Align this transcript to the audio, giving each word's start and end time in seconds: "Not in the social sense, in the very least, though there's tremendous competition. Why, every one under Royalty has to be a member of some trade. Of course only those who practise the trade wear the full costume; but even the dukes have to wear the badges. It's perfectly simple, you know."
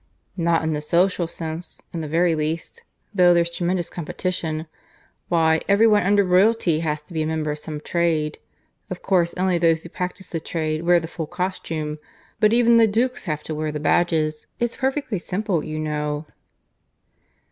"Not 0.35 0.63
in 0.63 0.73
the 0.73 0.81
social 0.81 1.27
sense, 1.27 1.79
in 1.93 2.01
the 2.01 2.07
very 2.07 2.33
least, 2.33 2.81
though 3.13 3.35
there's 3.35 3.51
tremendous 3.51 3.87
competition. 3.87 4.65
Why, 5.29 5.61
every 5.69 5.85
one 5.85 6.01
under 6.01 6.23
Royalty 6.23 6.79
has 6.79 7.03
to 7.03 7.13
be 7.13 7.21
a 7.21 7.27
member 7.27 7.51
of 7.51 7.59
some 7.59 7.79
trade. 7.79 8.39
Of 8.89 9.03
course 9.03 9.35
only 9.37 9.59
those 9.59 9.83
who 9.83 9.89
practise 9.89 10.29
the 10.31 10.39
trade 10.39 10.81
wear 10.81 10.99
the 10.99 11.07
full 11.07 11.27
costume; 11.27 11.99
but 12.39 12.51
even 12.51 12.77
the 12.77 12.87
dukes 12.87 13.25
have 13.25 13.43
to 13.43 13.53
wear 13.53 13.71
the 13.71 13.79
badges. 13.79 14.47
It's 14.59 14.75
perfectly 14.77 15.19
simple, 15.19 15.63
you 15.63 15.77
know." 15.77 16.25